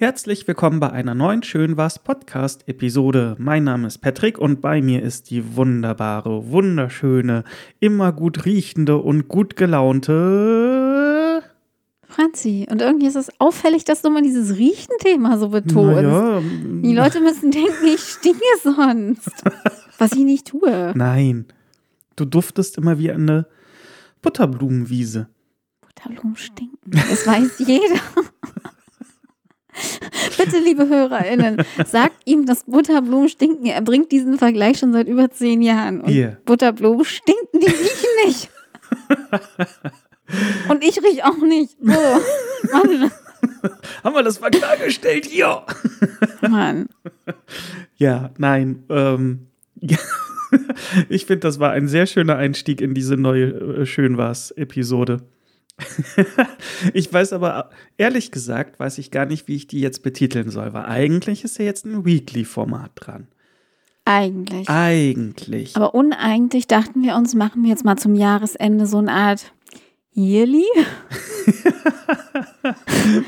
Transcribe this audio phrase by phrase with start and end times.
[0.00, 3.36] Herzlich willkommen bei einer neuen Schön was Podcast Episode.
[3.38, 7.44] Mein Name ist Patrick und bei mir ist die wunderbare, wunderschöne,
[7.80, 11.42] immer gut riechende und gut gelaunte
[12.08, 12.66] Franzi.
[12.70, 16.02] Und irgendwie ist es auffällig, dass du mal dieses Riechen-Thema so betonst.
[16.02, 19.44] Ja, Die Leute müssen denken, ich stinke sonst.
[19.98, 20.92] Was ich nicht tue.
[20.94, 21.44] nein.
[22.16, 23.46] Du duftest immer wie eine
[24.22, 25.28] Butterblumenwiese.
[25.82, 26.90] Butterblumen stinken.
[26.90, 28.00] Das weiß jeder.
[30.42, 33.66] Bitte, liebe HörerInnen, sagt ihm, dass Butterblumen stinken.
[33.66, 36.00] Er bringt diesen Vergleich schon seit über zehn Jahren.
[36.00, 36.38] Und Hier.
[36.44, 38.50] Butterblumen stinken, die riechen nicht.
[40.68, 41.76] Und ich riech auch nicht.
[41.80, 42.72] So.
[42.72, 43.10] Mann,
[44.04, 45.32] Haben wir das mal klargestellt?
[45.32, 45.66] Ja.
[46.40, 46.88] Mann.
[47.96, 48.84] Ja, nein.
[48.88, 49.48] Ähm,
[49.80, 49.98] ja.
[51.08, 55.22] ich finde, das war ein sehr schöner Einstieg in diese neue äh, Schön war's Episode.
[56.94, 60.72] ich weiß aber, ehrlich gesagt, weiß ich gar nicht, wie ich die jetzt betiteln soll,
[60.72, 63.28] weil eigentlich ist ja jetzt ein Weekly-Format dran.
[64.04, 64.68] Eigentlich.
[64.68, 65.76] Eigentlich.
[65.76, 69.52] Aber uneigentlich dachten wir uns, machen wir jetzt mal zum Jahresende so eine Art
[70.12, 70.64] Yearly.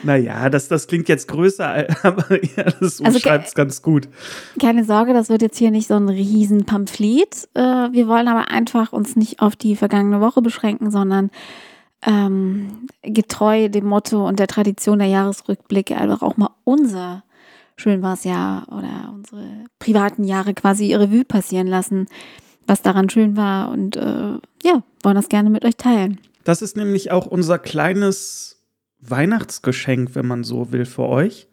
[0.02, 4.08] naja, das, das klingt jetzt größer, aber ja, das Also, umschreibt es ganz gut.
[4.60, 7.48] Keine Sorge, das wird jetzt hier nicht so ein riesen Pamphlet.
[7.54, 11.30] Äh, wir wollen aber einfach uns nicht auf die vergangene Woche beschränken, sondern
[12.04, 17.24] ähm, getreu dem Motto und der Tradition der Jahresrückblicke einfach auch mal unser
[17.76, 19.44] schön war's Jahr oder unsere
[19.78, 22.06] privaten Jahre quasi ihre Revue passieren lassen,
[22.66, 26.18] was daran schön war und äh, ja, wollen das gerne mit euch teilen.
[26.44, 28.62] Das ist nämlich auch unser kleines
[29.00, 31.48] Weihnachtsgeschenk, wenn man so will, für euch.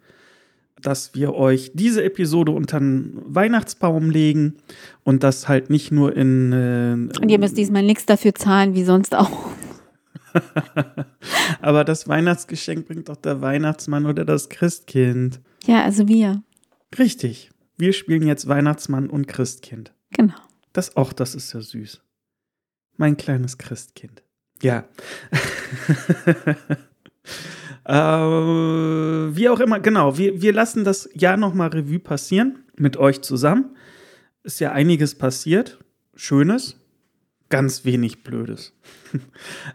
[0.80, 4.54] Dass wir euch diese Episode unter den Weihnachtsbaum legen
[5.04, 6.52] und das halt nicht nur in.
[6.52, 9.30] Äh, Und ihr müsst diesmal nichts dafür zahlen, wie sonst auch.
[11.60, 15.40] aber das Weihnachtsgeschenk bringt doch der Weihnachtsmann oder das Christkind.
[15.66, 16.42] Ja, also wir.
[16.98, 17.50] Richtig.
[17.76, 19.92] Wir spielen jetzt Weihnachtsmann und Christkind.
[20.10, 20.34] Genau.
[20.72, 22.02] Das auch, das ist ja süß.
[22.96, 24.22] Mein kleines Christkind.
[24.62, 24.84] Ja.
[27.84, 30.18] äh, wie auch immer, genau.
[30.18, 33.76] Wir, wir lassen das Jahr nochmal Revue passieren mit euch zusammen.
[34.42, 35.78] Ist ja einiges passiert.
[36.14, 36.79] Schönes,
[37.50, 38.72] ganz wenig Blödes.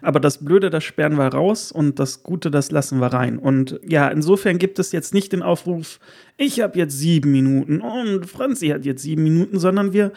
[0.02, 3.38] Aber das Blöde, das sperren wir raus und das Gute, das lassen wir rein.
[3.38, 6.00] Und ja, insofern gibt es jetzt nicht den Aufruf,
[6.38, 10.12] ich habe jetzt sieben Minuten und Franzi hat jetzt sieben Minuten, sondern wir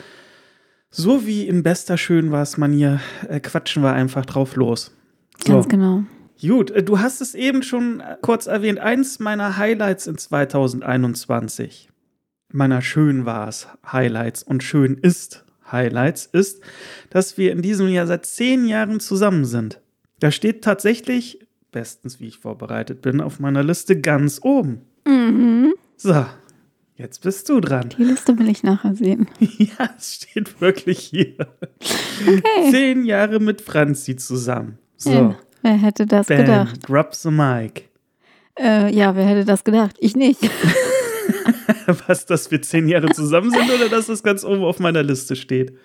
[0.91, 4.97] so wie in bester Schön war's Manier, äh, quatschen wir einfach drauf los.
[5.45, 6.05] So, Ganz genau.
[6.41, 6.71] gut.
[6.71, 8.79] Äh, du hast es eben schon äh, kurz erwähnt.
[8.79, 11.91] Eins meiner Highlights in 2021,
[12.51, 16.61] meiner Schön war's Highlights und schön ist Highlights, ist,
[17.11, 19.81] dass wir in diesem Jahr seit zehn Jahren zusammen sind.
[20.21, 21.39] Da steht tatsächlich,
[21.73, 24.83] bestens wie ich vorbereitet bin, auf meiner Liste ganz oben.
[25.07, 25.75] Mhm.
[25.97, 26.27] So,
[26.97, 27.91] jetzt bist du dran.
[27.97, 29.29] Die Liste will ich nachher sehen.
[29.59, 31.35] Ja, es steht wirklich hier.
[32.27, 32.43] Okay.
[32.71, 34.79] Zehn Jahre mit Franzi zusammen.
[34.97, 36.83] So, Ähm, wer hätte das bam, gedacht?
[36.87, 37.85] grab the mic.
[38.59, 39.95] Äh, ja, wer hätte das gedacht?
[40.01, 40.41] Ich nicht.
[42.07, 45.37] Was, dass wir zehn Jahre zusammen sind oder dass das ganz oben auf meiner Liste
[45.37, 45.77] steht?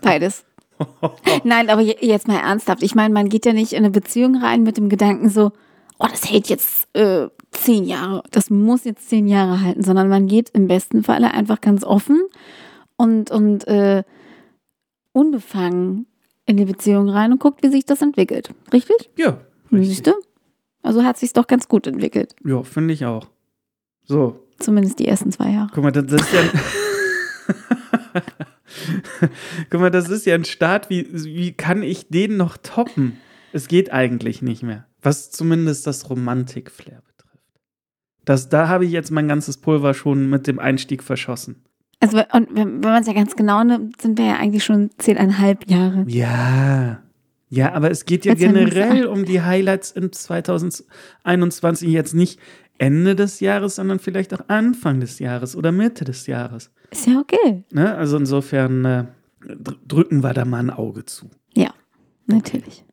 [0.00, 0.44] Beides.
[1.44, 2.82] Nein, aber je- jetzt mal ernsthaft.
[2.82, 5.52] Ich meine, man geht ja nicht in eine Beziehung rein mit dem Gedanken so,
[5.98, 10.26] oh, das hält jetzt äh, zehn Jahre, das muss jetzt zehn Jahre halten, sondern man
[10.26, 12.20] geht im besten Falle einfach ganz offen
[12.96, 14.02] und, und äh,
[15.12, 16.06] unbefangen
[16.46, 18.50] in die Beziehung rein und guckt, wie sich das entwickelt.
[18.72, 19.10] Richtig?
[19.16, 19.38] Ja,
[19.70, 20.12] Siehst du?
[20.82, 22.34] Also hat sich's doch ganz gut entwickelt.
[22.44, 23.28] ja finde ich auch.
[24.04, 25.68] So, Zumindest die ersten zwei Jahre.
[25.74, 26.40] guck mal, das ist ja.
[26.40, 26.50] ein-
[29.70, 30.90] guck mal, das ist ja ein Start.
[30.90, 33.18] Wie, wie kann ich den noch toppen?
[33.52, 34.86] Es geht eigentlich nicht mehr.
[35.02, 37.38] Was zumindest das Romantik-Flair betrifft.
[38.24, 41.64] Das, da habe ich jetzt mein ganzes Pulver schon mit dem Einstieg verschossen.
[42.00, 45.70] Also, und wenn, man es ja ganz genau nimmt, sind wir ja eigentlich schon zehneinhalb
[45.70, 46.04] Jahre.
[46.08, 47.00] Ja.
[47.48, 52.40] Ja, aber es geht ja generell um die Highlights in 2021 jetzt nicht
[52.78, 56.70] Ende des Jahres, sondern vielleicht auch Anfang des Jahres oder Mitte des Jahres.
[56.90, 57.64] Ist ja okay.
[57.72, 57.94] Ne?
[57.94, 59.04] Also insofern äh,
[59.46, 61.30] dr- drücken wir da mal ein Auge zu.
[61.54, 61.72] Ja,
[62.26, 62.84] natürlich.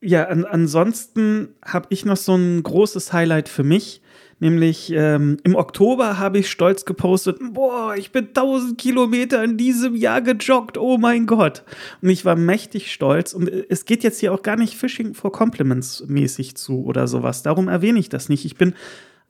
[0.00, 4.01] Ja, an, ansonsten habe ich noch so ein großes Highlight für mich.
[4.42, 9.94] Nämlich ähm, im Oktober habe ich stolz gepostet, boah, ich bin 1000 Kilometer in diesem
[9.94, 11.62] Jahr gejoggt, oh mein Gott.
[12.00, 13.34] Und ich war mächtig stolz.
[13.34, 17.06] Und äh, es geht jetzt hier auch gar nicht Fishing for Compliments mäßig zu oder
[17.06, 17.44] sowas.
[17.44, 18.44] Darum erwähne ich das nicht.
[18.44, 18.74] Ich bin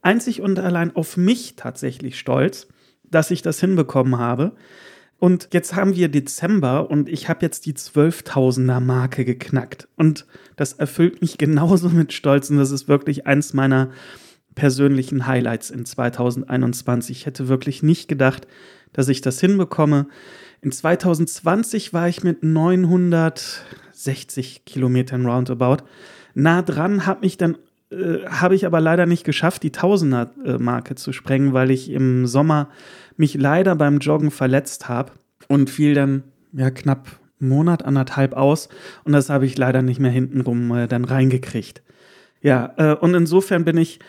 [0.00, 2.68] einzig und allein auf mich tatsächlich stolz,
[3.02, 4.52] dass ich das hinbekommen habe.
[5.18, 9.88] Und jetzt haben wir Dezember und ich habe jetzt die 12.000er Marke geknackt.
[9.94, 10.24] Und
[10.56, 13.90] das erfüllt mich genauso mit Stolz und das ist wirklich eins meiner
[14.54, 17.19] persönlichen Highlights in 2021.
[17.19, 18.46] Ich hätte wirklich nicht gedacht,
[18.93, 20.06] dass ich das hinbekomme.
[20.60, 25.84] In 2020 war ich mit 960 Kilometern roundabout
[26.34, 27.58] nah dran, habe mich dann
[27.90, 32.69] äh, habe ich aber leider nicht geschafft, die Tausender-Marke zu sprengen, weil ich im Sommer
[33.16, 35.12] mich leider beim Joggen verletzt habe
[35.48, 36.22] und fiel dann
[36.52, 37.08] ja knapp
[37.40, 38.69] einen Monat, anderthalb aus
[39.05, 41.82] und das habe ich leider nicht mehr hintenrum äh, dann reingekriegt.
[42.40, 44.00] Ja, äh, und insofern bin ich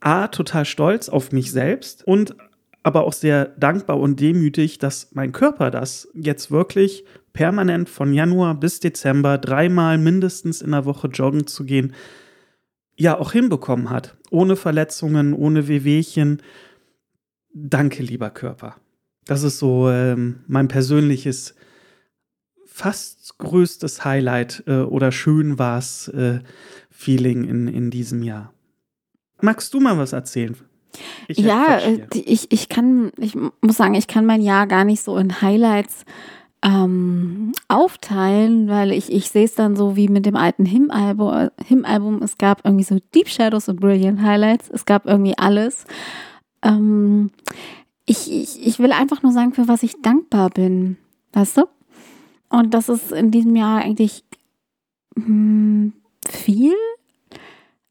[0.00, 2.36] A, total stolz auf mich selbst und
[2.82, 8.54] aber auch sehr dankbar und demütig, dass mein Körper das jetzt wirklich permanent von Januar
[8.54, 11.94] bis Dezember dreimal mindestens in der Woche joggen zu gehen,
[12.96, 14.16] ja auch hinbekommen hat.
[14.30, 16.40] Ohne Verletzungen, ohne Wehwehchen.
[17.52, 18.76] Danke, lieber Körper.
[19.24, 21.56] Das ist so ähm, mein persönliches,
[22.66, 26.40] fast größtes Highlight äh, oder schön war's äh,
[26.90, 28.52] Feeling in, in diesem Jahr.
[29.40, 30.56] Magst du mal was erzählen?
[31.28, 31.78] Ich ja,
[32.14, 36.04] ich, ich kann, ich muss sagen, ich kann mein Jahr gar nicht so in Highlights
[36.62, 41.50] ähm, aufteilen, weil ich, ich sehe es dann so wie mit dem alten Him-Album.
[41.64, 42.22] Him-Album.
[42.22, 44.70] Es gab irgendwie so Deep Shadows und Brilliant Highlights.
[44.70, 45.84] Es gab irgendwie alles.
[46.62, 47.30] Ähm,
[48.06, 50.96] ich, ich, ich will einfach nur sagen, für was ich dankbar bin.
[51.32, 51.64] Weißt du?
[52.48, 54.24] Und das ist in diesem Jahr eigentlich
[55.14, 55.92] hm,
[56.28, 56.74] viel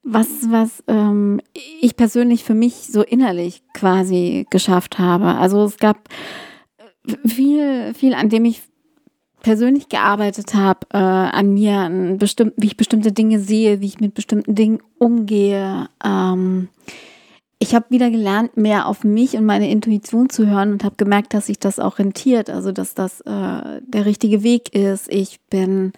[0.05, 1.41] was, was ähm,
[1.81, 5.35] ich persönlich für mich so innerlich quasi geschafft habe.
[5.35, 6.07] Also es gab
[7.25, 8.61] viel, viel, an dem ich
[9.41, 13.99] persönlich gearbeitet habe, äh, an mir, an bestimmt, wie ich bestimmte Dinge sehe, wie ich
[13.99, 15.89] mit bestimmten Dingen umgehe.
[16.03, 16.69] Ähm,
[17.57, 21.33] ich habe wieder gelernt, mehr auf mich und meine Intuition zu hören und habe gemerkt,
[21.33, 25.11] dass sich das auch rentiert, also dass das äh, der richtige Weg ist.
[25.11, 25.93] Ich bin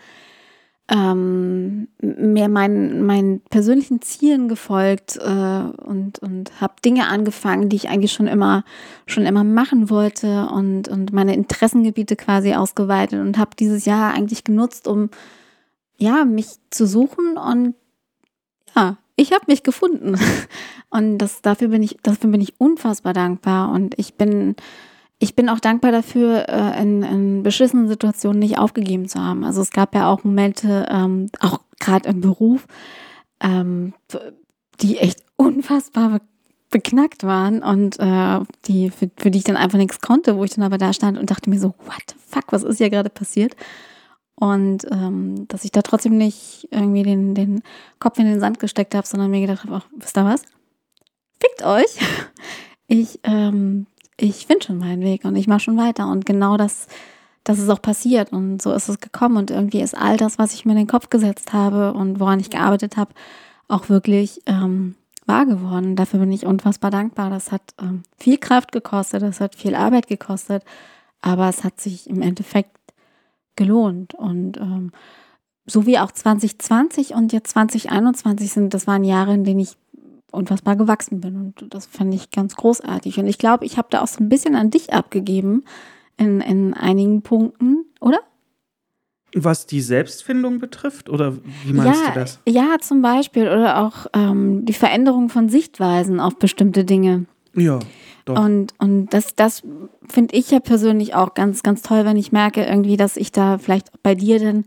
[0.89, 7.89] ähm, mehr meinen, meinen persönlichen Zielen gefolgt äh, und, und habe Dinge angefangen, die ich
[7.89, 8.63] eigentlich schon immer,
[9.05, 14.45] schon immer machen wollte und, und meine Interessengebiete quasi ausgeweitet und habe dieses Jahr eigentlich
[14.45, 15.09] genutzt, um
[15.97, 17.75] ja, mich zu suchen und
[18.75, 20.15] ja, ich habe mich gefunden.
[20.89, 23.71] Und das, dafür bin ich, dafür bin ich unfassbar dankbar.
[23.71, 24.55] Und ich bin
[25.19, 29.43] ich bin auch dankbar dafür, äh, in, in beschissenen Situationen nicht aufgegeben zu haben.
[29.43, 32.67] Also es gab ja auch Momente, ähm, auch gerade im Beruf,
[33.41, 33.93] ähm,
[34.81, 36.21] die echt unfassbar
[36.69, 40.51] beknackt waren und äh, die, für, für die ich dann einfach nichts konnte, wo ich
[40.51, 43.09] dann aber da stand und dachte mir so, what the fuck, was ist hier gerade
[43.09, 43.55] passiert?
[44.35, 47.63] Und ähm, dass ich da trotzdem nicht irgendwie den, den
[47.99, 50.43] Kopf in den Sand gesteckt habe, sondern mir gedacht habe, ach, wisst ihr was?
[51.39, 51.97] Fickt euch.
[52.89, 53.85] Ich ähm,
[54.19, 56.07] ich finde schon meinen Weg und ich mache schon weiter.
[56.07, 56.87] Und genau das,
[57.43, 59.37] das ist auch passiert und so ist es gekommen.
[59.37, 62.39] Und irgendwie ist all das, was ich mir in den Kopf gesetzt habe und woran
[62.39, 63.13] ich gearbeitet habe,
[63.67, 65.95] auch wirklich ähm, wahr geworden.
[65.95, 67.29] Dafür bin ich unfassbar dankbar.
[67.29, 70.63] Das hat ähm, viel Kraft gekostet, das hat viel Arbeit gekostet,
[71.21, 72.75] aber es hat sich im Endeffekt
[73.55, 74.13] gelohnt.
[74.15, 74.91] Und ähm,
[75.65, 79.75] so wie auch 2020 und jetzt 2021 sind, das waren Jahre, in denen ich
[80.31, 81.35] unfassbar gewachsen bin.
[81.35, 83.19] Und das fand ich ganz großartig.
[83.19, 85.63] Und ich glaube, ich habe da auch so ein bisschen an dich abgegeben
[86.17, 88.19] in, in einigen Punkten, oder?
[89.35, 92.39] Was die Selbstfindung betrifft, oder wie meinst ja, du das?
[92.47, 93.43] Ja, zum Beispiel.
[93.43, 97.25] Oder auch ähm, die Veränderung von Sichtweisen auf bestimmte Dinge.
[97.53, 97.79] Ja.
[98.25, 98.39] Doch.
[98.39, 99.63] Und, und das, das
[100.07, 103.57] finde ich ja persönlich auch ganz, ganz toll, wenn ich merke irgendwie, dass ich da
[103.57, 104.65] vielleicht bei dir dann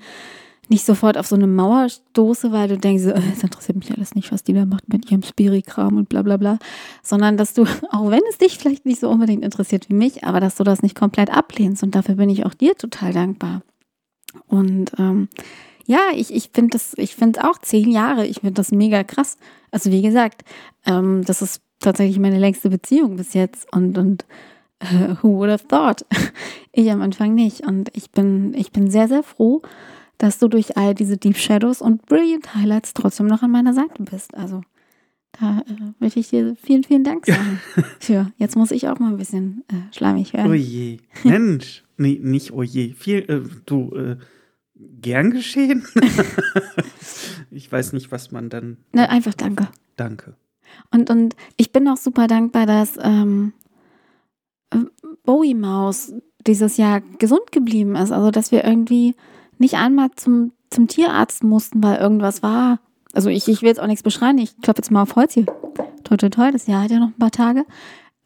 [0.70, 4.14] nicht sofort auf so eine Mauer stoße, weil du denkst, äh, es interessiert mich alles
[4.14, 6.58] nicht, was die da macht mit ihrem Spiri-Kram und bla bla bla,
[7.02, 10.40] sondern dass du, auch wenn es dich vielleicht nicht so unbedingt interessiert wie mich, aber
[10.40, 13.62] dass du das nicht komplett ablehnst und dafür bin ich auch dir total dankbar.
[14.46, 15.28] Und ähm,
[15.86, 19.38] ja, ich, ich finde das, ich finde auch zehn Jahre, ich finde das mega krass.
[19.72, 20.42] Also wie gesagt,
[20.86, 24.24] ähm, das ist tatsächlich meine längste Beziehung bis jetzt und, und
[24.84, 26.04] uh, who would have thought?
[26.72, 27.66] ich am Anfang nicht.
[27.66, 29.62] Und ich bin, ich bin sehr, sehr froh,
[30.20, 34.02] dass du durch all diese Deep Shadows und Brilliant Highlights trotzdem noch an meiner Seite
[34.02, 34.34] bist.
[34.34, 34.60] Also
[35.32, 37.58] da äh, möchte ich dir vielen, vielen Dank sagen.
[38.00, 38.30] für.
[38.36, 40.50] Jetzt muss ich auch mal ein bisschen äh, schleimig werden.
[40.50, 40.98] Oh je.
[41.24, 41.84] Mensch.
[41.96, 42.92] nee, nicht oh je.
[42.92, 44.16] Viel, äh, du, äh,
[44.74, 45.86] gern geschehen?
[47.50, 48.76] ich weiß nicht, was man dann.
[48.92, 49.68] Ne, einfach danke.
[49.96, 50.36] Danke.
[50.90, 53.54] Und, und ich bin auch super dankbar, dass ähm,
[55.24, 56.12] Bowie Maus
[56.46, 58.12] dieses Jahr gesund geblieben ist.
[58.12, 59.14] Also, dass wir irgendwie
[59.60, 62.80] nicht einmal zum, zum Tierarzt mussten, weil irgendwas war.
[63.12, 65.46] Also ich, ich will jetzt auch nichts beschreien, ich klopfe jetzt mal auf Holz hier.
[66.04, 67.64] Toi, toi, toi, das Jahr hat ja noch ein paar Tage.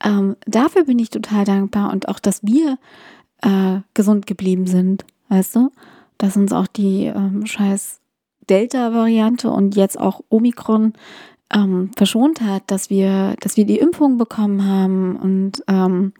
[0.02, 2.78] Ähm, dafür bin ich total dankbar und auch, dass wir
[3.42, 5.70] äh, gesund geblieben sind, weißt du?
[6.18, 8.00] Dass uns auch die ähm, scheiß
[8.48, 10.92] Delta-Variante und jetzt auch Omikron
[11.52, 16.12] ähm, verschont hat, dass wir, dass wir die Impfung bekommen haben und ähm,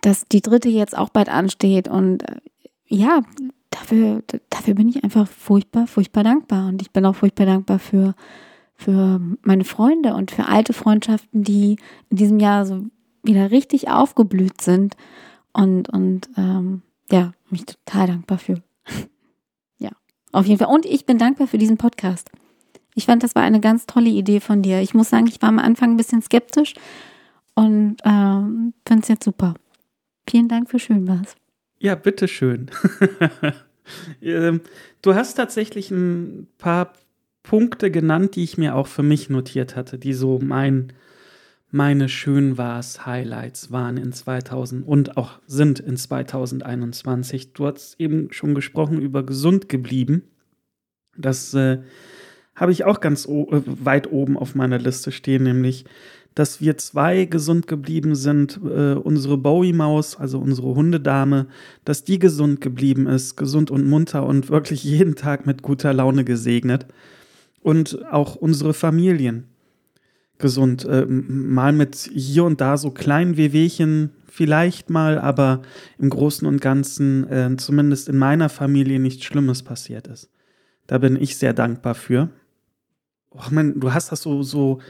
[0.00, 1.88] dass die dritte jetzt auch bald ansteht.
[1.88, 2.36] Und äh,
[2.86, 3.22] ja,
[3.70, 6.68] dafür, dafür bin ich einfach furchtbar, furchtbar dankbar.
[6.68, 8.14] Und ich bin auch furchtbar dankbar für,
[8.74, 11.78] für meine Freunde und für alte Freundschaften, die
[12.10, 12.86] in diesem Jahr so
[13.22, 14.96] wieder richtig aufgeblüht sind.
[15.52, 18.62] Und, und ähm, ja, mich total dankbar für.
[19.78, 19.90] ja,
[20.32, 20.72] auf jeden Fall.
[20.72, 22.30] Und ich bin dankbar für diesen Podcast.
[22.94, 24.80] Ich fand, das war eine ganz tolle Idee von dir.
[24.80, 26.74] Ich muss sagen, ich war am Anfang ein bisschen skeptisch
[27.54, 29.54] und ähm, finde es jetzt super.
[30.28, 31.39] Vielen Dank für schön was.
[31.80, 32.70] Ja, bitteschön.
[34.22, 34.60] Ähm,
[35.02, 36.92] du hast tatsächlich ein paar
[37.42, 40.92] Punkte genannt, die ich mir auch für mich notiert hatte, die so mein,
[41.72, 47.52] meine schön war's Highlights waren in 2000 und auch sind in 2021.
[47.52, 50.22] Du hast eben schon gesprochen über gesund geblieben.
[51.16, 51.80] Das äh,
[52.54, 55.84] habe ich auch ganz äh, weit oben auf meiner Liste stehen, nämlich
[56.34, 61.46] dass wir zwei gesund geblieben sind, äh, unsere Bowie-Maus, also unsere Hundedame,
[61.84, 66.24] dass die gesund geblieben ist, gesund und munter und wirklich jeden Tag mit guter Laune
[66.24, 66.86] gesegnet.
[67.62, 69.44] Und auch unsere Familien
[70.38, 70.84] gesund.
[70.84, 75.62] Äh, mal mit hier und da so kleinen Wehwehchen vielleicht mal, aber
[75.98, 80.30] im Großen und Ganzen, äh, zumindest in meiner Familie, nichts Schlimmes passiert ist.
[80.86, 82.30] Da bin ich sehr dankbar für.
[83.30, 84.80] Oh man, du hast das so, so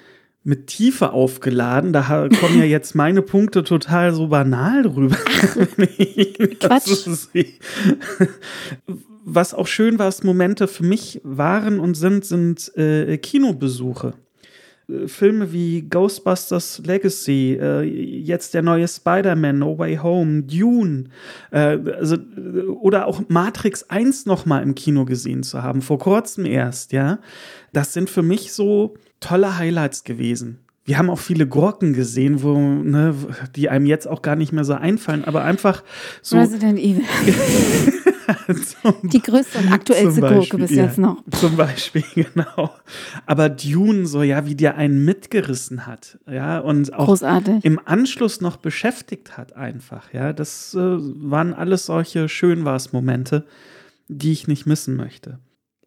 [0.42, 1.92] mit Tiefe aufgeladen.
[1.92, 5.16] Da kommen ja jetzt meine Punkte total so banal drüber.
[6.60, 7.06] Quatsch.
[9.24, 14.14] Was auch schön war, Momente für mich waren und sind, sind äh, Kinobesuche.
[14.90, 21.04] Äh, Filme wie Ghostbusters Legacy, äh, jetzt der neue Spider-Man, No Way Home, Dune,
[21.50, 26.46] äh, also, äh, oder auch Matrix 1 nochmal im Kino gesehen zu haben, vor kurzem
[26.46, 27.18] erst, ja.
[27.72, 30.58] Das sind für mich so tolle Highlights gewesen.
[30.84, 33.14] Wir haben auch viele Gurken gesehen, wo, ne,
[33.54, 35.84] die einem jetzt auch gar nicht mehr so einfallen, aber einfach
[36.22, 36.38] so.
[36.38, 37.04] Resident Evil.
[39.02, 41.22] die größte und aktuellste Beispiel, Gurke bis ja, jetzt noch.
[41.38, 42.70] Zum Beispiel, genau.
[43.26, 47.64] Aber Dune, so ja, wie der einen mitgerissen hat, ja, und auch Großartig.
[47.64, 50.32] im Anschluss noch beschäftigt hat, einfach, ja.
[50.32, 53.46] Das äh, waren alles solche Schönwars-Momente,
[54.08, 55.38] die ich nicht missen möchte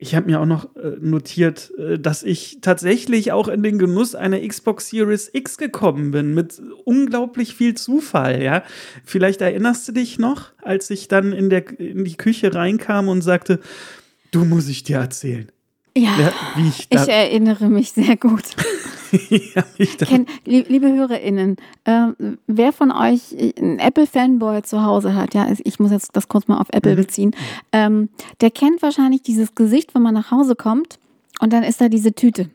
[0.03, 4.15] ich habe mir auch noch äh, notiert, äh, dass ich tatsächlich auch in den Genuss
[4.15, 8.63] einer Xbox Series X gekommen bin, mit unglaublich viel Zufall, ja.
[9.05, 13.21] Vielleicht erinnerst du dich noch, als ich dann in, der, in die Küche reinkam und
[13.21, 13.61] sagte,
[14.31, 15.49] du muss ich dir erzählen.
[15.95, 16.33] Ja, ja
[16.67, 18.43] ich, ich, erinnere mich sehr gut.
[19.55, 19.63] ja,
[20.05, 22.07] Kenn, liebe HörerInnen, äh,
[22.47, 26.59] wer von euch einen Apple-Fanboy zu Hause hat, ja, ich muss jetzt das kurz mal
[26.59, 26.97] auf Apple mhm.
[26.97, 27.35] beziehen,
[27.71, 28.09] ähm,
[28.41, 30.99] der kennt wahrscheinlich dieses Gesicht, wenn man nach Hause kommt
[31.39, 32.49] und dann ist da diese Tüte.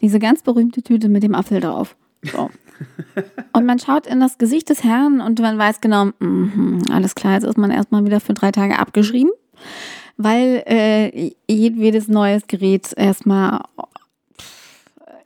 [0.00, 1.96] Diese ganz berühmte Tüte mit dem Apfel drauf.
[2.22, 2.50] So.
[3.52, 7.34] Und man schaut in das Gesicht des Herrn und man weiß genau, mm, alles klar,
[7.34, 9.30] jetzt ist man erstmal wieder für drei Tage abgeschrieben
[10.18, 13.60] weil äh, jedes neues Gerät erstmal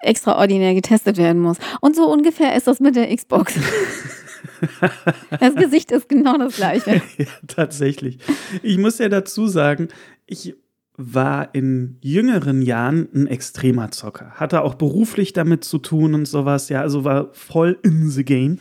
[0.03, 1.59] extraordinär getestet werden muss.
[1.81, 3.55] Und so ungefähr ist das mit der Xbox.
[5.41, 7.03] das Gesicht ist genau das gleiche.
[7.19, 8.19] ja, tatsächlich.
[8.63, 9.89] Ich muss ja dazu sagen,
[10.27, 10.55] ich
[10.97, 14.33] war in jüngeren Jahren ein extremer Zocker.
[14.33, 16.69] Hatte auch beruflich damit zu tun und sowas.
[16.69, 18.59] Ja, also war voll in the game.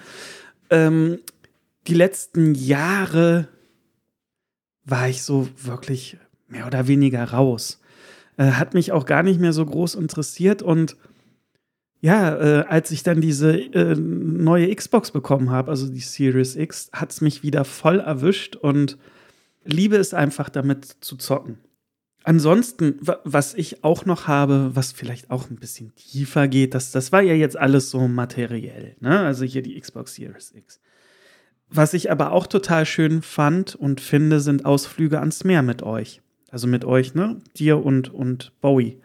[0.69, 1.19] Ähm,
[1.87, 3.47] die letzten Jahre
[4.85, 6.17] war ich so wirklich
[6.47, 7.81] mehr oder weniger raus.
[8.37, 10.95] Äh, hat mich auch gar nicht mehr so groß interessiert und
[12.01, 16.89] ja, äh, als ich dann diese äh, neue Xbox bekommen habe, also die Series X,
[16.91, 18.97] hat es mich wieder voll erwischt und
[19.63, 21.59] liebe es einfach damit zu zocken.
[22.23, 27.11] Ansonsten, was ich auch noch habe, was vielleicht auch ein bisschen tiefer geht, das, das
[27.11, 29.19] war ja jetzt alles so materiell, ne?
[29.19, 30.79] Also hier die Xbox Series X.
[31.69, 36.21] Was ich aber auch total schön fand und finde, sind Ausflüge ans Meer mit euch.
[36.51, 37.41] Also mit euch, ne?
[37.57, 38.99] Dir und, und Bowie.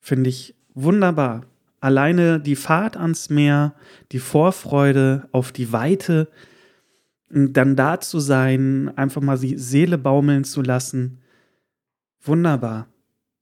[0.00, 1.46] Finde ich wunderbar.
[1.80, 3.74] Alleine die Fahrt ans Meer,
[4.12, 6.28] die Vorfreude auf die Weite,
[7.30, 11.18] dann da zu sein, einfach mal die Seele baumeln zu lassen.
[12.22, 12.88] Wunderbar.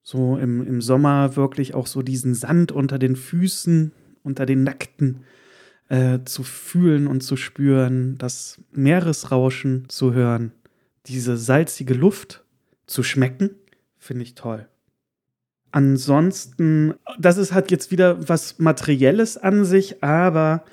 [0.02, 5.24] So im, im Sommer wirklich auch so diesen Sand unter den Füßen, unter den Nackten
[5.88, 10.52] äh, zu fühlen und zu spüren, das Meeresrauschen zu hören,
[11.06, 12.44] diese salzige Luft
[12.86, 13.50] zu schmecken,
[13.98, 14.68] finde ich toll.
[15.76, 20.64] Ansonsten, das ist halt jetzt wieder was Materielles an sich, aber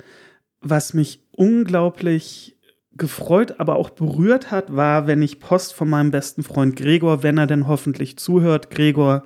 [0.62, 2.56] was mich unglaublich
[2.92, 7.36] gefreut, aber auch berührt hat, war, wenn ich Post von meinem besten Freund Gregor, wenn
[7.36, 9.24] er denn hoffentlich zuhört, Gregor,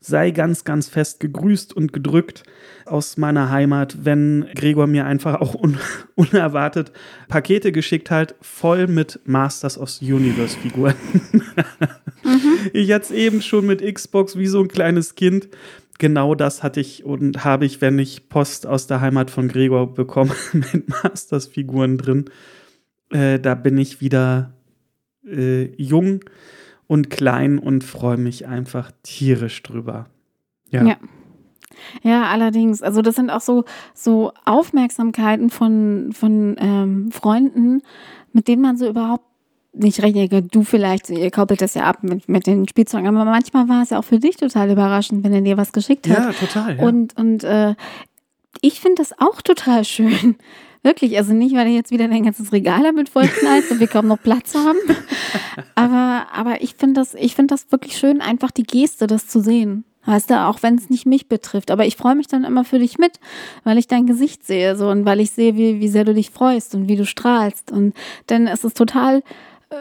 [0.00, 2.44] sei ganz, ganz fest gegrüßt und gedrückt
[2.86, 5.78] aus meiner Heimat, wenn Gregor mir einfach auch un
[6.14, 6.92] unerwartet
[7.28, 10.94] Pakete geschickt hat, voll mit Masters of the Universe Figuren.
[11.32, 11.42] mhm.
[12.72, 15.48] Ich hatte es eben schon mit Xbox wie so ein kleines Kind.
[15.98, 19.94] Genau das hatte ich und habe ich, wenn ich Post aus der Heimat von Gregor
[19.94, 22.26] bekomme, mit Masters Figuren drin.
[23.10, 24.52] Äh, da bin ich wieder
[25.26, 26.20] äh, jung
[26.88, 30.06] und klein und freue mich einfach tierisch drüber.
[30.70, 30.84] Ja.
[30.84, 30.96] ja.
[32.02, 32.82] Ja, allerdings.
[32.82, 33.64] Also das sind auch so,
[33.94, 37.82] so Aufmerksamkeiten von, von ähm, Freunden,
[38.32, 39.24] mit denen man so überhaupt
[39.72, 40.52] nicht rechnet.
[40.54, 43.90] Du vielleicht, ihr koppelt das ja ab mit, mit den Spielzeugen, aber manchmal war es
[43.90, 46.18] ja auch für dich total überraschend, wenn er dir was geschickt hat.
[46.18, 46.78] Ja, total.
[46.78, 46.82] Ja.
[46.84, 47.74] Und, und äh,
[48.60, 50.36] ich finde das auch total schön.
[50.84, 54.06] Wirklich, also nicht, weil er jetzt wieder dein ganzes Regal damit vollknallst und wir kaum
[54.06, 54.78] noch Platz haben.
[55.74, 59.40] aber, aber ich finde das, ich finde das wirklich schön, einfach die Geste, das zu
[59.40, 59.84] sehen.
[60.06, 61.70] Weißt du, auch wenn es nicht mich betrifft.
[61.72, 63.18] Aber ich freue mich dann immer für dich mit,
[63.64, 66.30] weil ich dein Gesicht sehe so und weil ich sehe, wie, wie sehr du dich
[66.30, 67.72] freust und wie du strahlst.
[67.72, 67.94] Und
[68.30, 69.22] denn es ist total
[69.68, 69.76] äh,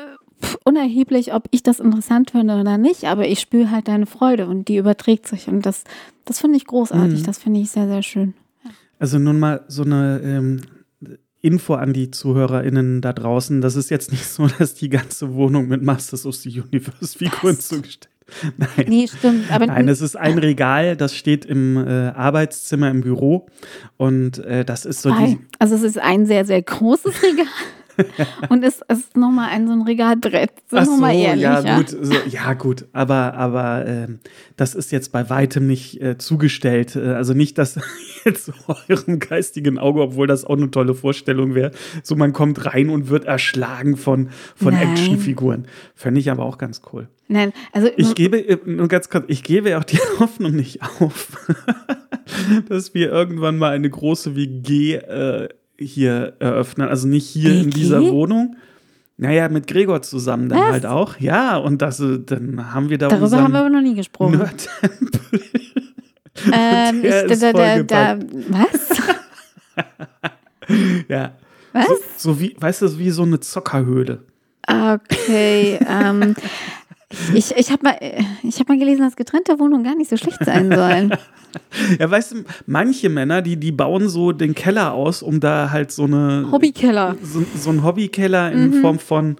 [0.63, 4.67] unerheblich, ob ich das interessant finde oder nicht, aber ich spüre halt deine Freude und
[4.67, 5.47] die überträgt sich.
[5.47, 5.83] Und das,
[6.25, 7.21] das finde ich großartig.
[7.21, 7.25] Mhm.
[7.25, 8.33] Das finde ich sehr, sehr schön.
[8.99, 10.61] Also nun mal so eine ähm,
[11.41, 13.61] Info an die ZuhörerInnen da draußen.
[13.61, 17.59] Das ist jetzt nicht so, dass die ganze Wohnung mit Masters of the Universe Figuren
[17.59, 18.09] zugestellt
[18.57, 18.85] Nein.
[18.87, 19.51] Nee, stimmt.
[19.51, 23.47] Aber Nein, es ist ein Regal, das steht im äh, Arbeitszimmer im Büro.
[23.97, 25.39] Und äh, das ist so die.
[25.59, 27.45] Also, es ist ein sehr, sehr großes Regal.
[28.49, 30.51] und es ist nochmal ein so ein Regalbrett.
[30.67, 31.89] Sind Ach so, ehrlich, ja, ja, gut.
[31.89, 32.85] So, ja, gut.
[32.93, 34.07] Aber, aber äh,
[34.55, 36.95] das ist jetzt bei weitem nicht äh, zugestellt.
[36.95, 37.79] Äh, also nicht, dass
[38.25, 38.51] jetzt
[38.89, 41.71] eurem geistigen Auge, obwohl das auch eine tolle Vorstellung wäre,
[42.03, 45.67] so man kommt rein und wird erschlagen von, von Actionfiguren.
[45.95, 47.07] Fände ich aber auch ganz cool.
[47.27, 47.89] Nein, also.
[47.97, 51.37] Ich gebe, äh, nur ganz kurz, ich gebe auch die Hoffnung nicht auf,
[52.69, 56.87] dass wir irgendwann mal eine große WG äh, hier eröffnen.
[56.87, 57.61] Also nicht hier okay.
[57.61, 58.55] in dieser Wohnung.
[59.17, 60.71] Naja, mit Gregor zusammen dann Was?
[60.71, 61.19] halt auch.
[61.19, 64.39] Ja, und das, äh, dann haben wir da Darüber haben wir aber noch nie gesprochen.
[66.53, 68.89] ähm, ich, da, da, da, was?
[71.07, 71.31] ja.
[71.73, 71.87] Was?
[71.87, 71.95] So,
[72.33, 74.23] so, wie, weißt du, wie so eine Zockerhöhle.
[74.67, 75.79] Okay.
[75.87, 76.35] ähm,
[77.33, 80.71] ich ich habe mal, hab mal gelesen, dass getrennte Wohnungen gar nicht so schlecht sein
[80.71, 81.17] sollen.
[81.99, 85.91] Ja, weißt du, manche Männer, die, die bauen so den Keller aus, um da halt
[85.91, 86.47] so eine.
[86.51, 87.15] Hobbykeller.
[87.21, 88.81] So, so ein Hobbykeller in mhm.
[88.81, 89.37] Form von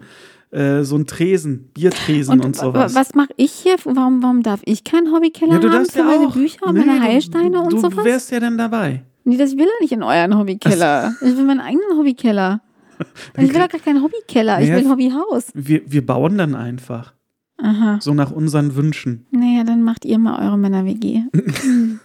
[0.52, 2.96] äh, so ein Tresen, Biertresen und, und sowas.
[2.96, 3.76] Was mache ich hier?
[3.84, 6.34] Warum, warum darf ich keinen Hobbykeller ja, du haben für ja meine auch.
[6.34, 7.96] Bücher und nee, meine Heilsteine du, und sowas?
[7.96, 9.04] Du wärst ja dann dabei.
[9.26, 11.14] Nee, das will er nicht in euren Hobbykeller.
[11.22, 12.62] Ich will meinen eigenen Hobbykeller.
[13.38, 15.48] ich will doch gar keinen Hobbykeller, ich will ein Hobbyhaus.
[15.54, 17.14] Wir, wir bauen dann einfach.
[17.60, 17.98] Aha.
[18.02, 19.26] So nach unseren Wünschen.
[19.32, 21.24] Naja, dann macht ihr mal eure Männer-WG.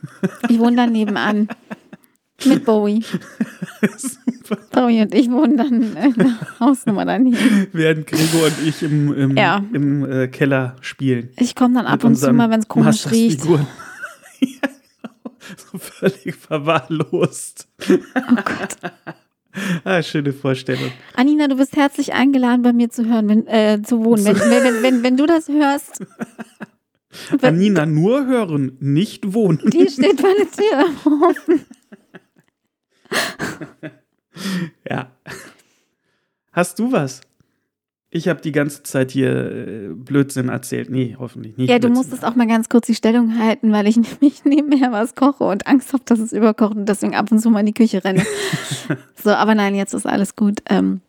[0.48, 1.48] ich wohne dann nebenan.
[2.44, 3.04] Mit Bowie.
[3.96, 4.56] Super.
[4.72, 7.68] Bowie und ich wohnen dann in der Hausnummer daneben.
[7.72, 9.62] Während Gregor und ich im, im, ja.
[9.72, 11.28] im äh, Keller spielen.
[11.36, 13.44] Ich komme dann ab und zu mal, wenn es komisch riecht.
[13.44, 15.36] ja, genau.
[15.56, 17.68] so völlig verwahrlost.
[17.88, 17.98] Oh
[18.34, 18.76] Gott.
[19.84, 20.92] Ah, schöne Vorstellung.
[21.14, 24.24] Anina, du bist herzlich eingeladen, bei mir zu hören, wenn, äh, zu wohnen.
[24.24, 26.04] Wenn, wenn, wenn, wenn, du das hörst.
[27.42, 29.60] Anina, nur hören, nicht wohnen.
[29.70, 31.66] Die steht meine Tür offen.
[34.88, 35.10] ja.
[36.52, 37.20] Hast du was?
[38.14, 40.90] Ich habe die ganze Zeit hier äh, Blödsinn erzählt.
[40.90, 41.70] Nee, hoffentlich nicht.
[41.70, 41.94] Ja, du Blödsinn.
[41.94, 45.66] musstest auch mal ganz kurz die Stellung halten, weil ich nämlich nebenher was koche und
[45.66, 48.22] Angst habe, dass es überkocht und deswegen ab und zu mal in die Küche renne.
[49.16, 50.60] so, aber nein, jetzt ist alles gut.
[50.68, 51.00] Ähm,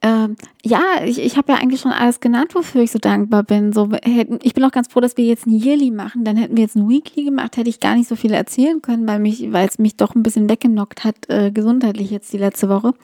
[0.00, 3.74] ähm, ja, ich, ich habe ja eigentlich schon alles genannt, wofür ich so dankbar bin.
[3.74, 6.24] So, hätten, ich bin auch ganz froh, dass wir jetzt ein Yearly machen.
[6.24, 9.06] Dann hätten wir jetzt ein Weekly gemacht, hätte ich gar nicht so viel erzählen können,
[9.06, 12.70] weil mich, weil es mich doch ein bisschen weggenockt hat, äh, gesundheitlich jetzt die letzte
[12.70, 12.94] Woche.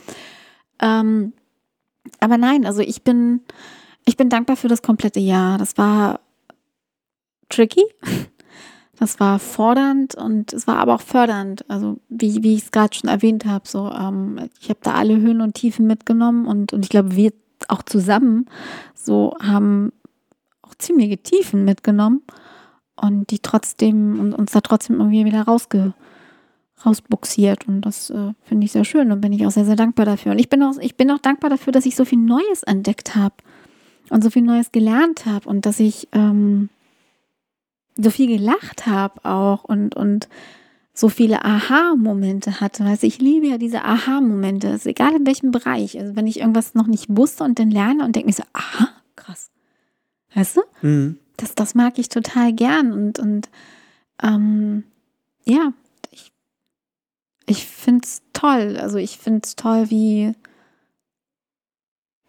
[0.80, 1.34] Ähm,
[2.20, 3.40] aber nein, also ich bin,
[4.04, 5.58] ich bin dankbar für das komplette Jahr.
[5.58, 6.20] Das war
[7.48, 7.84] tricky.
[8.98, 11.68] Das war fordernd und es war aber auch fördernd.
[11.68, 15.18] Also wie, wie ich es gerade schon erwähnt habe, so ähm, ich habe da alle
[15.18, 17.32] Höhen und Tiefen mitgenommen und, und ich glaube, wir
[17.68, 18.46] auch zusammen
[18.94, 19.92] so haben
[20.62, 22.22] auch ziemliche Tiefen mitgenommen
[22.96, 25.92] und die trotzdem und uns da trotzdem irgendwie wieder rausge,
[26.84, 27.66] rausbuxiert.
[27.68, 30.32] Und das äh, finde ich sehr schön und bin ich auch sehr, sehr dankbar dafür.
[30.32, 33.14] Und ich bin auch, ich bin auch dankbar dafür, dass ich so viel Neues entdeckt
[33.14, 33.34] habe
[34.10, 36.68] und so viel Neues gelernt habe und dass ich ähm,
[37.96, 40.28] so viel gelacht habe auch und, und
[40.92, 42.84] so viele Aha-Momente hatte.
[42.84, 44.68] Weißt ich liebe ja diese Aha-Momente.
[44.68, 45.98] ist egal in welchem Bereich.
[45.98, 48.88] Also wenn ich irgendwas noch nicht wusste und dann lerne und denke mir so, aha,
[49.14, 49.50] krass.
[50.34, 50.86] Weißt du?
[50.86, 51.18] Mhm.
[51.36, 53.48] das, das mag ich total gern und, und
[54.22, 54.84] ähm,
[55.44, 55.72] ja,
[57.46, 58.76] ich, finde es toll.
[58.80, 60.32] Also ich finde es toll, wie,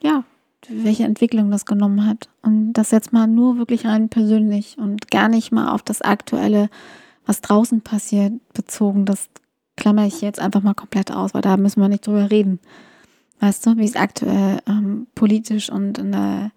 [0.01, 0.23] ja,
[0.69, 2.29] welche Entwicklung das genommen hat.
[2.41, 6.69] Und das jetzt mal nur wirklich rein persönlich und gar nicht mal auf das Aktuelle,
[7.25, 9.05] was draußen passiert, bezogen.
[9.05, 9.29] Das
[9.75, 12.59] klammer ich jetzt einfach mal komplett aus, weil da müssen wir nicht drüber reden.
[13.39, 16.51] Weißt du, wie es aktuell ähm, politisch und in der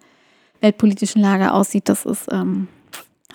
[0.61, 2.67] weltpolitischen Lage aussieht, das ist, ähm,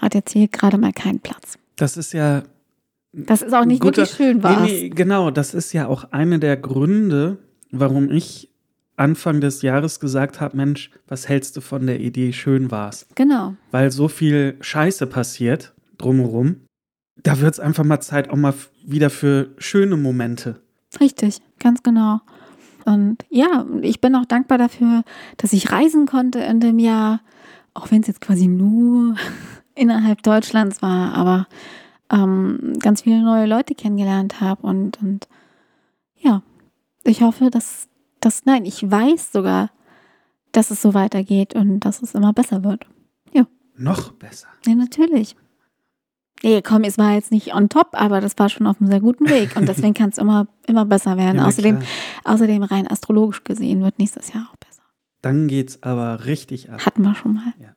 [0.01, 1.59] hat jetzt hier gerade mal keinen Platz.
[1.77, 2.43] Das ist ja.
[3.17, 4.61] Das ist auch nicht guter, wirklich schön, war.
[4.61, 7.39] Nee, nee, genau, das ist ja auch einer der Gründe,
[7.71, 8.53] warum ich
[8.97, 13.07] Anfang des Jahres gesagt habe, Mensch, was hältst du von der Idee, schön war's?
[13.15, 13.55] Genau.
[13.71, 16.61] Weil so viel Scheiße passiert drumherum.
[17.23, 20.61] Da wird es einfach mal Zeit auch mal wieder für schöne Momente.
[21.01, 22.21] Richtig, ganz genau.
[22.85, 25.03] Und ja, ich bin auch dankbar dafür,
[25.39, 27.21] dass ich reisen konnte in dem Jahr,
[27.73, 29.17] auch wenn es jetzt quasi nur
[29.75, 31.47] innerhalb Deutschlands war, aber
[32.11, 35.29] ähm, ganz viele neue Leute kennengelernt habe und, und
[36.17, 36.43] ja,
[37.05, 37.89] ich hoffe, dass
[38.21, 39.71] das, nein, ich weiß sogar,
[40.53, 42.87] dass es so weitergeht und dass es immer besser wird.
[43.33, 43.47] Ja.
[43.77, 44.49] Noch besser.
[44.67, 45.37] Ja, natürlich.
[46.43, 49.01] Nee, komm, es war jetzt nicht on top, aber das war schon auf einem sehr
[49.01, 51.37] guten Weg und deswegen kann es immer, immer besser werden.
[51.41, 51.79] Ja, außerdem,
[52.25, 54.83] außerdem rein astrologisch gesehen wird nächstes Jahr auch besser.
[55.23, 56.85] Dann geht's aber richtig ab.
[56.85, 57.55] Hatten wir schon mal.
[57.59, 57.76] Ja.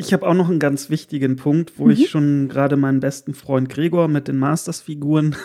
[0.00, 1.90] Ich habe auch noch einen ganz wichtigen Punkt, wo mhm.
[1.90, 5.36] ich schon gerade meinen besten Freund Gregor mit den Masters-Figuren,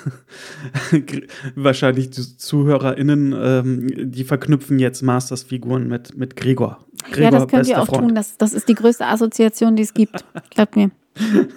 [1.56, 6.86] wahrscheinlich die ZuhörerInnen, ähm, die verknüpfen jetzt Masters-Figuren mit, mit Gregor.
[7.12, 7.22] Gregor.
[7.22, 8.08] Ja, das könnt ihr auch Freund.
[8.08, 8.16] tun.
[8.16, 10.24] Das, das ist die größte Assoziation, die es gibt.
[10.52, 10.90] Glaubt mir.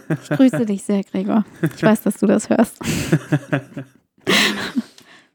[0.08, 1.44] Ich grüße dich sehr, Gregor.
[1.76, 2.78] Ich weiß, dass du das hörst.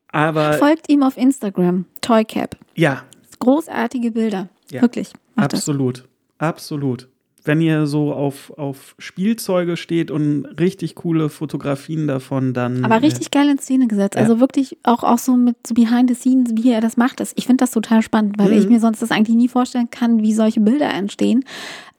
[0.09, 2.57] Aber Folgt ihm auf Instagram, Toycap.
[2.75, 3.03] Ja.
[3.39, 4.49] Großartige Bilder.
[4.69, 4.81] Ja.
[4.81, 5.13] Wirklich.
[5.37, 5.99] Absolut.
[5.99, 6.07] Das.
[6.49, 7.07] Absolut
[7.45, 12.85] wenn ihr so auf, auf Spielzeuge steht und richtig coole Fotografien davon, dann.
[12.85, 14.15] Aber richtig geil in Szene gesetzt.
[14.15, 14.21] Ja.
[14.21, 17.21] Also wirklich auch, auch so mit so behind the scenes, wie er das macht.
[17.35, 18.57] Ich finde das total spannend, weil mhm.
[18.57, 21.43] ich mir sonst das eigentlich nie vorstellen kann, wie solche Bilder entstehen.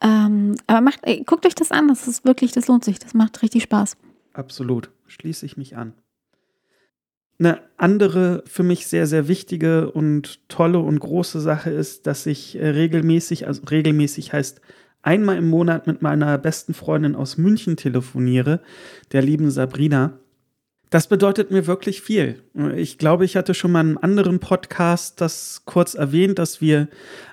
[0.00, 1.88] Ähm, aber macht, ey, guckt euch das an.
[1.88, 2.98] Das ist wirklich, das lohnt sich.
[2.98, 3.96] Das macht richtig Spaß.
[4.33, 4.90] Absolut.
[5.07, 5.92] Schließe ich mich an.
[7.38, 12.57] Eine andere für mich sehr, sehr wichtige und tolle und große Sache ist, dass ich
[12.57, 14.61] äh, regelmäßig, also regelmäßig heißt
[15.04, 18.60] einmal im Monat mit meiner besten Freundin aus München telefoniere,
[19.12, 20.14] der lieben Sabrina.
[20.90, 22.42] Das bedeutet mir wirklich viel.
[22.76, 26.88] Ich glaube, ich hatte schon mal in einem anderen Podcast das kurz erwähnt, dass wir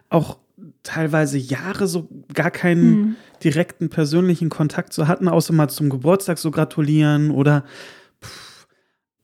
[0.10, 0.38] auch
[0.84, 3.16] teilweise Jahre so gar keinen mhm.
[3.44, 7.64] direkten persönlichen Kontakt so hatten, außer mal zum Geburtstag so gratulieren oder
[8.24, 8.68] pff,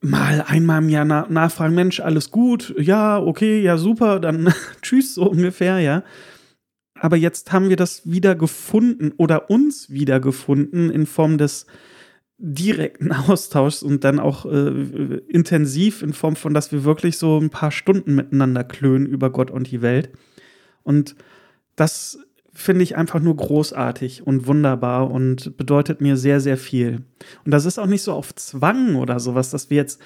[0.02, 5.16] mal einmal im Jahr na nachfragen, Mensch, alles gut, ja, okay, ja, super, dann tschüss,
[5.16, 6.04] so ungefähr, ja
[7.02, 11.66] aber jetzt haben wir das wieder gefunden oder uns wieder gefunden in Form des
[12.38, 14.70] direkten Austauschs und dann auch äh,
[15.28, 19.52] intensiv in Form von, dass wir wirklich so ein paar Stunden miteinander klönen über Gott
[19.52, 20.12] und die Welt.
[20.84, 21.16] Und
[21.76, 22.20] das
[22.54, 27.04] finde ich einfach nur großartig und wunderbar und bedeutet mir sehr, sehr viel.
[27.46, 30.02] Und das ist auch nicht so auf Zwang oder sowas, dass wir jetzt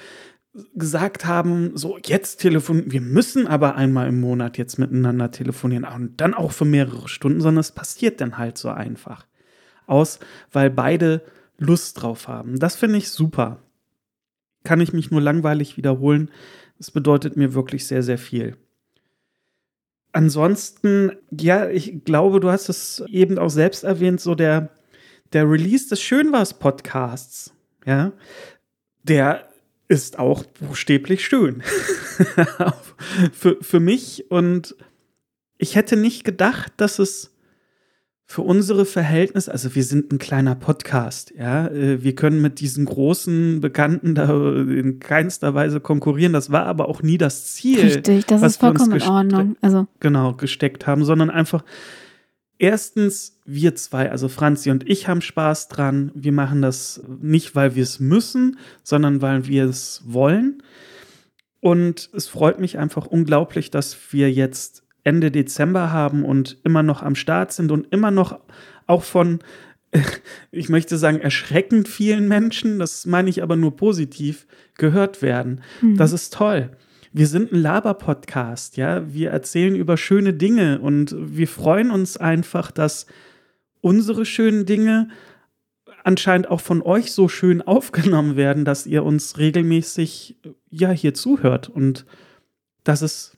[0.75, 6.19] gesagt haben, so jetzt telefonieren, wir müssen aber einmal im Monat jetzt miteinander telefonieren und
[6.19, 9.25] dann auch für mehrere Stunden, sondern es passiert dann halt so einfach.
[9.87, 10.19] Aus,
[10.51, 11.23] weil beide
[11.57, 12.59] Lust drauf haben.
[12.59, 13.61] Das finde ich super.
[14.63, 16.31] Kann ich mich nur langweilig wiederholen.
[16.79, 18.57] Es bedeutet mir wirklich sehr, sehr viel.
[20.11, 24.69] Ansonsten, ja, ich glaube, du hast es eben auch selbst erwähnt, so der,
[25.31, 27.53] der Release des Schönwas Podcasts,
[27.85, 28.11] ja,
[29.03, 29.50] der
[29.91, 31.61] ist auch buchstäblich schön.
[33.33, 34.73] für, für mich und
[35.57, 37.35] ich hätte nicht gedacht, dass es
[38.25, 42.85] für unsere Verhältnisse, also wir sind ein kleiner Podcast, ja, äh, wir können mit diesen
[42.85, 46.31] großen Bekannten da in keinster Weise konkurrieren.
[46.31, 47.81] Das war aber auch nie das Ziel.
[47.81, 49.57] Richtig, das ist vollkommen in Ordnung.
[49.59, 51.65] Also genau gesteckt haben, sondern einfach
[52.61, 56.11] erstens, wir zwei, also Franzi und ich haben Spaß dran.
[56.13, 60.61] Wir machen das nicht, weil wir es müssen, sondern weil wir es wollen.
[61.59, 67.01] Und es freut mich einfach unglaublich, dass wir jetzt Ende Dezember haben und immer noch
[67.01, 68.39] am Start sind und immer noch
[68.85, 69.39] auch von,
[70.51, 74.45] ich möchte sagen, erschreckend vielen Menschen, das meine ich aber nur positiv,
[74.77, 75.61] gehört werden.
[75.81, 75.97] Mhm.
[75.97, 76.69] Das ist toll
[77.13, 79.13] wir sind ein Laber-Podcast, ja.
[79.13, 83.05] Wir erzählen über schöne Dinge und wir freuen uns einfach, dass
[83.81, 85.09] unsere schönen Dinge
[86.03, 90.37] anscheinend auch von euch so schön aufgenommen werden, dass ihr uns regelmäßig
[90.69, 92.05] ja hier zuhört und
[92.83, 93.37] das ist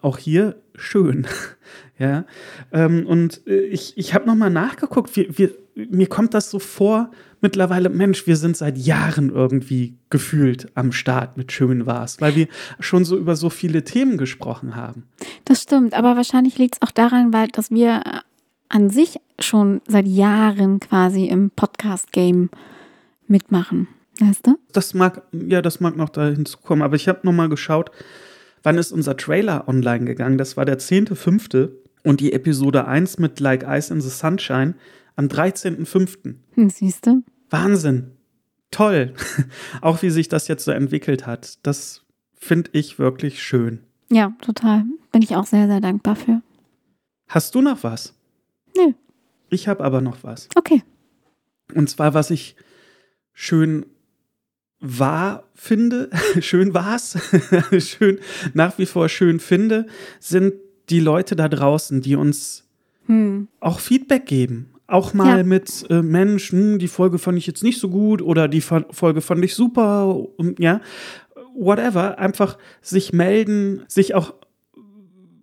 [0.00, 1.26] auch hier schön.
[1.98, 2.24] ja.
[2.72, 7.10] Ähm, und äh, ich, ich habe nochmal nachgeguckt, wir, wir, mir kommt das so vor,
[7.40, 12.48] mittlerweile, Mensch, wir sind seit Jahren irgendwie gefühlt am Start mit Schön war's, weil wir
[12.80, 15.04] schon so über so viele Themen gesprochen haben.
[15.44, 18.02] Das stimmt, aber wahrscheinlich liegt es auch daran, weil dass wir
[18.68, 22.50] an sich schon seit Jahren quasi im Podcast-Game
[23.28, 23.88] mitmachen.
[24.20, 24.58] Weißt du?
[24.72, 27.90] Das mag, ja, das mag noch da hinzukommen, aber ich habe nochmal geschaut,
[28.62, 30.38] wann ist unser Trailer online gegangen?
[30.38, 31.68] Das war der 10.5.
[32.02, 34.74] und die Episode 1 mit Like Ice in the Sunshine
[35.16, 36.34] am 13.05.
[36.52, 37.22] Hm, siehst du?
[37.50, 38.12] Wahnsinn.
[38.70, 39.14] Toll.
[39.80, 41.58] Auch wie sich das jetzt so entwickelt hat.
[41.66, 42.02] Das
[42.34, 43.80] finde ich wirklich schön.
[44.10, 44.84] Ja, total.
[45.10, 46.42] Bin ich auch sehr, sehr dankbar für.
[47.28, 48.14] Hast du noch was?
[48.76, 48.92] Nö.
[49.50, 50.48] Ich habe aber noch was.
[50.54, 50.82] Okay.
[51.74, 52.54] Und zwar, was ich
[53.32, 53.86] schön
[54.78, 57.18] wahr finde, schön war's,
[57.78, 58.20] schön,
[58.54, 59.86] nach wie vor schön finde,
[60.20, 60.54] sind
[60.88, 62.64] die Leute da draußen, die uns
[63.06, 63.48] hm.
[63.58, 64.75] auch Feedback geben.
[64.88, 65.44] Auch mal ja.
[65.44, 69.20] mit äh, Mensch, hm, die Folge fand ich jetzt nicht so gut oder die Folge
[69.20, 70.80] fand ich super, und, ja,
[71.54, 72.18] whatever.
[72.18, 74.34] Einfach sich melden, sich auch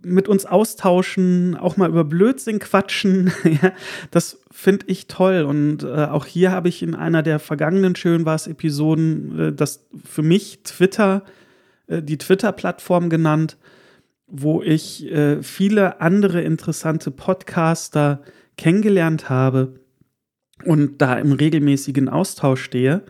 [0.05, 3.31] mit uns austauschen, auch mal über Blödsinn quatschen.
[3.43, 3.71] ja,
[4.11, 5.43] das finde ich toll.
[5.43, 9.85] Und äh, auch hier habe ich in einer der vergangenen Schön war Episoden äh, das
[10.03, 11.23] für mich Twitter,
[11.87, 13.57] äh, die Twitter-Plattform genannt,
[14.27, 18.21] wo ich äh, viele andere interessante Podcaster
[18.57, 19.79] kennengelernt habe
[20.65, 23.03] und da im regelmäßigen Austausch stehe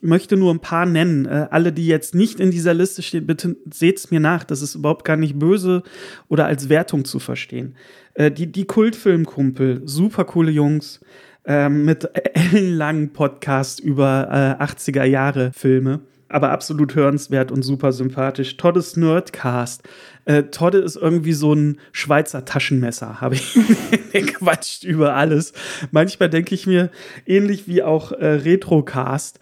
[0.00, 1.26] möchte nur ein paar nennen.
[1.26, 4.44] Äh, alle, die jetzt nicht in dieser Liste stehen, bitte seht's mir nach.
[4.44, 5.82] Das ist überhaupt gar nicht böse
[6.28, 7.74] oder als Wertung zu verstehen.
[8.14, 11.00] Äh, die, die Kultfilmkumpel, super coole Jungs,
[11.44, 16.00] äh, mit ellenlangen Podcast über äh, 80er Jahre Filme.
[16.30, 18.58] Aber absolut hörenswert und super sympathisch.
[18.58, 19.88] Toddes Nerdcast.
[20.28, 23.58] Äh, Todde ist irgendwie so ein Schweizer Taschenmesser, habe ich.
[24.12, 25.54] Der quatscht über alles.
[25.90, 26.90] Manchmal denke ich mir,
[27.24, 29.40] ähnlich wie auch äh, Retrocast,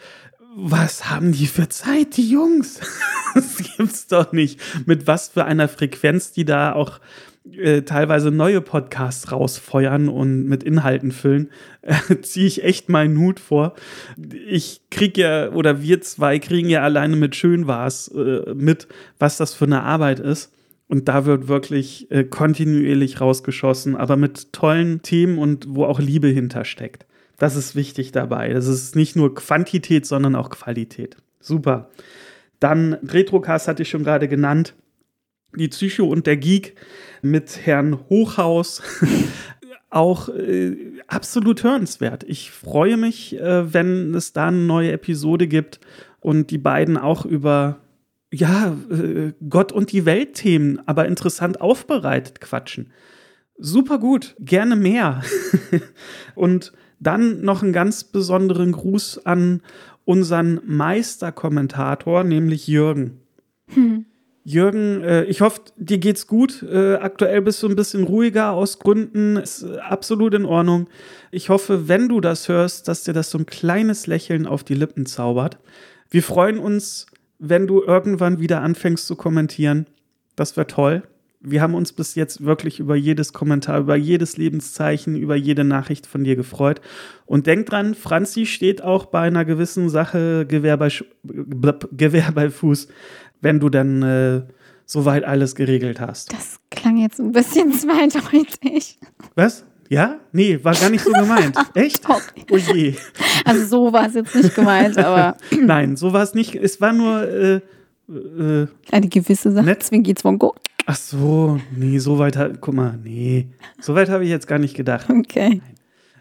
[0.55, 2.79] was haben die für Zeit, die Jungs?
[3.35, 4.61] das gibt's doch nicht.
[4.87, 7.01] Mit was für einer Frequenz die da auch
[7.51, 11.51] äh, teilweise neue Podcasts rausfeuern und mit Inhalten füllen,
[11.83, 13.75] äh, ziehe ich echt meinen Hut vor.
[14.49, 18.87] Ich kriege ja, oder wir zwei kriegen ja alleine mit Schön war's äh, mit,
[19.19, 20.53] was das für eine Arbeit ist.
[20.89, 26.29] Und da wird wirklich äh, kontinuierlich rausgeschossen, aber mit tollen Themen und wo auch Liebe
[26.29, 27.07] hintersteckt.
[27.39, 28.53] Das ist wichtig dabei.
[28.53, 31.17] Das ist nicht nur Quantität, sondern auch Qualität.
[31.41, 31.91] Super.
[32.61, 34.75] Dann Retrocast hatte ich schon gerade genannt.
[35.55, 36.77] Die Psycho und der Geek
[37.21, 38.83] mit Herrn Hochhaus.
[39.91, 42.25] auch äh, absolut hörenswert.
[42.25, 45.81] Ich freue mich, äh, wenn es da eine neue Episode gibt
[46.21, 47.79] und die beiden auch über
[48.33, 52.93] ja, äh, Gott und die Welt-Themen, aber interessant aufbereitet quatschen.
[53.59, 55.23] Super gut, gerne mehr.
[56.35, 59.63] und dann noch einen ganz besonderen Gruß an
[60.05, 63.21] unseren Meisterkommentator, nämlich Jürgen.
[63.75, 64.07] Hm.
[64.45, 66.63] Jürgen, äh, ich hoffe, dir geht's gut.
[66.63, 69.37] Äh, aktuell bist du ein bisschen ruhiger aus Gründen.
[69.37, 70.87] Ist absolut in Ordnung.
[71.33, 74.75] Ich hoffe, wenn du das hörst, dass dir das so ein kleines Lächeln auf die
[74.75, 75.59] Lippen zaubert.
[76.11, 77.07] Wir freuen uns,
[77.39, 79.87] wenn du irgendwann wieder anfängst zu kommentieren.
[80.37, 81.03] Das wäre toll
[81.49, 86.07] wir haben uns bis jetzt wirklich über jedes Kommentar, über jedes Lebenszeichen, über jede Nachricht
[86.07, 86.81] von dir gefreut.
[87.25, 90.91] Und denk dran, Franzi steht auch bei einer gewissen Sache Gewehr bei,
[91.93, 92.89] Gewehr bei Fuß,
[93.41, 94.43] wenn du dann äh,
[94.87, 96.33] soweit alles geregelt hast.
[96.33, 98.99] Das klang jetzt ein bisschen zweideutig.
[99.37, 99.65] Was?
[99.89, 100.21] Ja?
[100.33, 101.57] Nee, war gar nicht so gemeint.
[101.75, 102.03] Echt?
[102.09, 102.95] Oh je.
[103.45, 105.37] Also so war es jetzt nicht gemeint, aber.
[105.61, 106.55] Nein, so war es nicht.
[106.55, 107.61] Es war nur äh,
[108.09, 109.65] äh, eine gewisse Sache.
[109.65, 109.83] Nett.
[109.83, 110.55] Zwingi Zwongo.
[110.87, 113.49] Ach so, nee, so weit, guck mal, nee,
[113.81, 115.11] so weit habe ich jetzt gar nicht gedacht.
[115.11, 115.61] Okay.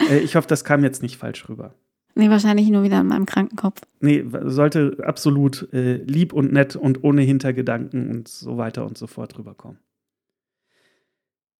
[0.10, 1.75] Äh, ich hoffe, das kam jetzt nicht falsch rüber.
[2.15, 3.82] Nee, wahrscheinlich nur wieder in meinem Krankenkopf.
[3.99, 9.06] Nee, sollte absolut äh, lieb und nett und ohne Hintergedanken und so weiter und so
[9.06, 9.80] fort rüberkommen.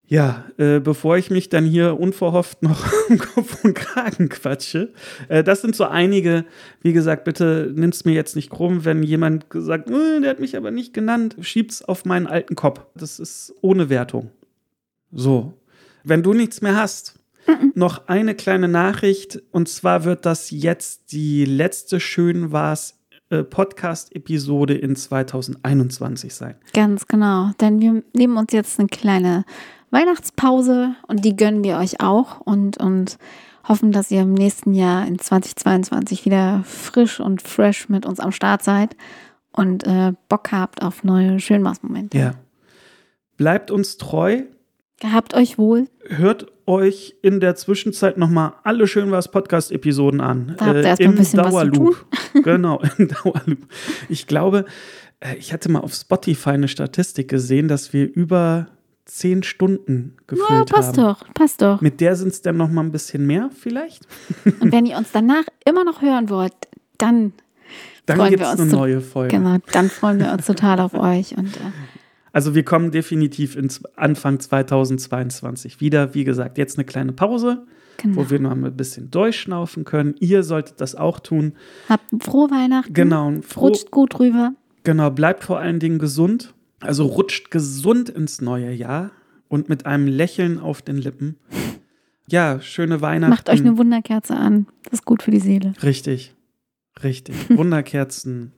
[0.08, 4.92] Ja, äh, bevor ich mich dann hier unverhofft noch um Kopf und Kragen quatsche,
[5.28, 6.44] äh, das sind so einige,
[6.80, 10.56] wie gesagt, bitte nimm's mir jetzt nicht krumm, wenn jemand gesagt, äh, der hat mich
[10.56, 12.80] aber nicht genannt, schieb's auf meinen alten Kopf.
[12.94, 14.30] Das ist ohne Wertung.
[15.10, 15.54] So,
[16.04, 17.18] wenn du nichts mehr hast,
[17.74, 22.96] noch eine kleine Nachricht und zwar wird das jetzt die letzte Schön war's
[23.28, 26.54] äh, Podcast-Episode in 2021 sein.
[26.72, 29.44] Ganz genau, denn wir nehmen uns jetzt eine kleine
[29.96, 33.16] Weihnachtspause und die gönnen wir euch auch und, und
[33.66, 38.30] hoffen, dass ihr im nächsten Jahr in 2022 wieder frisch und fresh mit uns am
[38.30, 38.94] Start seid
[39.52, 42.18] und äh, Bock habt auf neue Schönmaßmomente.
[42.18, 42.34] Ja.
[43.38, 44.42] Bleibt uns treu.
[45.00, 45.88] Gehabt euch wohl.
[46.06, 50.56] Hört euch in der Zwischenzeit nochmal alle schön was Podcast-Episoden an.
[50.58, 52.06] Da habt ihr erst mal ein bisschen was zu Dauerloop.
[52.44, 53.66] genau, im Dauerloop.
[54.10, 54.66] Ich glaube,
[55.20, 58.68] äh, ich hatte mal auf Spotify eine Statistik gesehen, dass wir über
[59.06, 61.04] zehn Stunden gefüllt Ja, passt haben.
[61.06, 61.80] doch, passt doch.
[61.80, 64.06] Mit der sind es dann noch mal ein bisschen mehr vielleicht.
[64.60, 66.52] Und wenn ihr uns danach immer noch hören wollt,
[66.98, 67.32] dann
[68.06, 69.36] Dann Freuen gibt wir uns eine neue Folge.
[69.36, 71.60] genau, dann freuen wir uns total auf euch und äh,
[72.32, 76.14] Also wir kommen definitiv ins Anfang 2022 wieder.
[76.14, 77.64] Wie gesagt, jetzt eine kleine Pause,
[77.98, 78.16] genau.
[78.16, 80.14] wo wir noch mal ein bisschen durchschnaufen können.
[80.20, 81.52] Ihr solltet das auch tun.
[81.88, 82.92] Habt frohe Weihnachten.
[82.92, 83.28] Genau.
[83.28, 84.52] und Froh, Rutscht gut rüber.
[84.84, 86.54] genau, bleibt vor allen Dingen gesund.
[86.86, 89.10] Also rutscht gesund ins neue Jahr
[89.48, 91.36] und mit einem Lächeln auf den Lippen.
[92.28, 93.30] Ja, schöne Weihnachten.
[93.30, 94.66] Macht euch eine Wunderkerze an.
[94.84, 95.74] Das ist gut für die Seele.
[95.82, 96.34] Richtig.
[97.02, 97.34] Richtig.
[97.56, 98.52] Wunderkerzen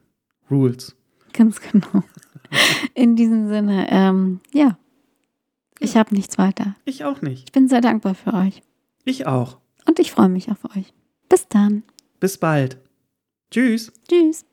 [0.50, 0.96] Rules.
[1.32, 2.02] Ganz genau.
[2.94, 4.78] In diesem Sinne, ähm, ja.
[5.80, 6.74] Ich habe nichts weiter.
[6.84, 7.44] Ich auch nicht.
[7.48, 8.62] Ich bin sehr dankbar für euch.
[9.04, 9.58] Ich auch.
[9.86, 10.92] Und ich freue mich auf euch.
[11.28, 11.82] Bis dann.
[12.20, 12.78] Bis bald.
[13.50, 13.92] Tschüss.
[14.08, 14.44] Tschüss.